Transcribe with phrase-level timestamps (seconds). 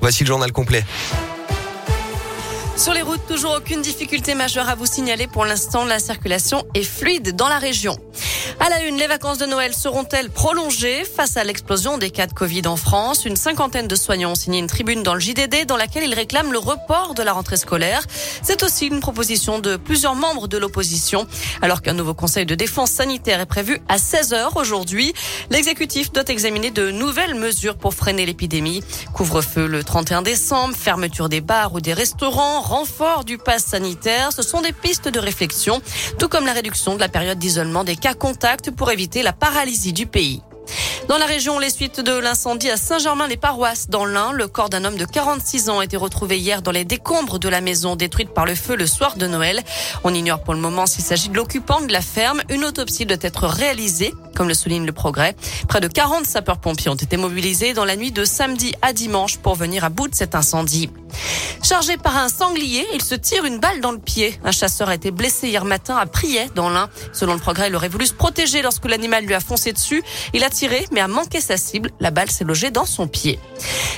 [0.00, 0.84] Voici le journal complet.
[2.78, 5.26] Sur les routes, toujours aucune difficulté majeure à vous signaler.
[5.26, 7.98] Pour l'instant, la circulation est fluide dans la région.
[8.60, 12.32] À la une, les vacances de Noël seront-elles prolongées face à l'explosion des cas de
[12.32, 13.24] Covid en France?
[13.24, 16.52] Une cinquantaine de soignants ont signé une tribune dans le JDD dans laquelle ils réclament
[16.52, 18.04] le report de la rentrée scolaire.
[18.42, 21.26] C'est aussi une proposition de plusieurs membres de l'opposition.
[21.62, 25.12] Alors qu'un nouveau conseil de défense sanitaire est prévu à 16 heures aujourd'hui,
[25.50, 28.84] l'exécutif doit examiner de nouvelles mesures pour freiner l'épidémie.
[29.14, 34.42] Couvre-feu le 31 décembre, fermeture des bars ou des restaurants, renfort du pass sanitaire, ce
[34.42, 35.80] sont des pistes de réflexion,
[36.18, 39.94] tout comme la réduction de la période d'isolement des cas contacts pour éviter la paralysie
[39.94, 40.42] du pays.
[41.08, 44.98] Dans la région, les suites de l'incendie à Saint-Germain-les-Paroisses, dans l'Ain, le corps d'un homme
[44.98, 48.44] de 46 ans a été retrouvé hier dans les décombres de la maison détruite par
[48.44, 49.62] le feu le soir de Noël.
[50.04, 52.42] On ignore pour le moment s'il s'agit de l'occupant de la ferme.
[52.50, 55.34] Une autopsie doit être réalisée, comme le souligne le progrès.
[55.66, 59.56] Près de 40 sapeurs-pompiers ont été mobilisés dans la nuit de samedi à dimanche pour
[59.56, 60.90] venir à bout de cet incendie.
[61.62, 64.38] Chargé par un sanglier, il se tire une balle dans le pied.
[64.44, 66.88] Un chasseur a été blessé hier matin à Priet, dans l'Ain.
[67.12, 70.02] Selon le progrès, il aurait voulu se protéger lorsque l'animal lui a foncé dessus.
[70.34, 71.90] Il a tiré, mais a manqué sa cible.
[71.98, 73.40] La balle s'est logée dans son pied.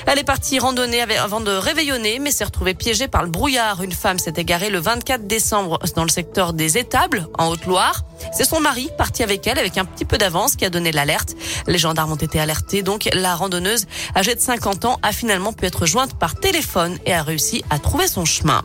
[0.07, 3.83] Elle est partie randonner avant de réveillonner, mais s'est retrouvée piégée par le brouillard.
[3.83, 8.05] Une femme s'est égarée le 24 décembre dans le secteur des Étables, en Haute-Loire.
[8.33, 11.35] C'est son mari, parti avec elle avec un petit peu d'avance, qui a donné l'alerte.
[11.67, 13.87] Les gendarmes ont été alertés, donc la randonneuse,
[14.17, 17.79] âgée de 50 ans, a finalement pu être jointe par téléphone et a réussi à
[17.79, 18.63] trouver son chemin.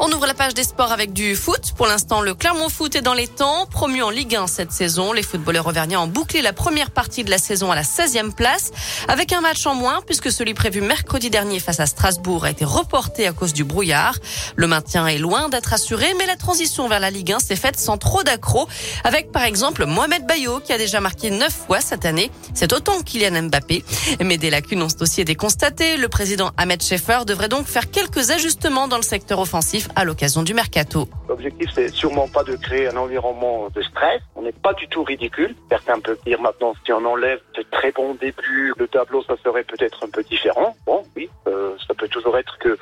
[0.00, 1.72] On ouvre la page des sports avec du foot.
[1.76, 3.66] Pour l'instant, le Clermont Foot est dans les temps.
[3.66, 7.30] Promu en Ligue 1 cette saison, les footballeurs auvergnats ont bouclé la première partie de
[7.30, 8.72] la saison à la 16e place,
[9.06, 12.64] avec un match en moins, puisque celui prévu mercredi dernier face à Strasbourg a été
[12.64, 14.16] reporté à cause du brouillard.
[14.56, 17.78] Le maintien est loin d'être assuré, mais la transition vers la Ligue 1 s'est faite
[17.78, 18.66] sans trop d'accro,
[19.04, 22.30] avec par exemple Mohamed Bayo, qui a déjà marqué 9 fois cette année.
[22.54, 23.84] C'est autant Kylian Mbappé.
[24.20, 25.96] Mais des lacunes ont aussi été constatées.
[25.96, 30.42] Le président Ahmed Schaeffer devrait donc faire quelques ajustements dans le secteur offensif à l'occasion
[30.42, 31.08] du mercato.
[31.28, 34.20] L'objectif, c'est sûrement pas de créer un environnement de stress.
[34.36, 35.54] On n'est pas du tout ridicule.
[35.70, 39.64] Certains peuvent dire maintenant, si on enlève ce très bon début, le tableau, ça serait
[39.64, 40.74] peut-être un peu différent.
[40.86, 42.78] Bon, oui, euh, ça peut toujours être que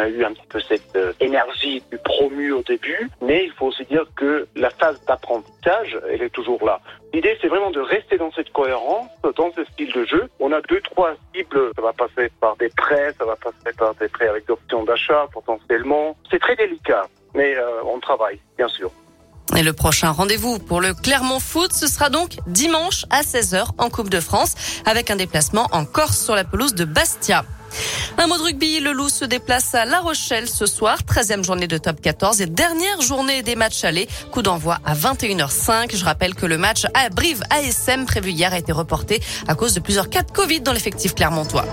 [0.00, 3.66] a eu un petit peu cette euh, énergie du promu au début, mais il faut
[3.66, 6.80] aussi dire que la phase d'apprentissage, elle est toujours là.
[7.12, 10.28] L'idée, c'est vraiment de rester dans cette cohérence, dans ce style de jeu.
[10.40, 11.72] On a deux, trois cibles.
[11.76, 15.26] Ça va passer par des prêts, ça va passer par des prêts avec options d'achat
[15.32, 16.16] potentiellement.
[16.30, 18.90] C'est très délicat, mais euh, on travaille, bien sûr.
[19.56, 23.90] Et le prochain rendez-vous pour le Clermont Foot, ce sera donc dimanche à 16h en
[23.90, 24.54] Coupe de France,
[24.86, 27.44] avec un déplacement en Corse sur la pelouse de Bastia.
[28.18, 31.66] Un mot de rugby, le Loup se déplace à La Rochelle ce soir, 13e journée
[31.66, 34.08] de top 14 et dernière journée des matchs allés.
[34.30, 35.96] Coup d'envoi à 21h05.
[35.96, 39.74] Je rappelle que le match à Brive ASM prévu hier a été reporté à cause
[39.74, 41.64] de plusieurs cas de Covid dans l'effectif clermontois.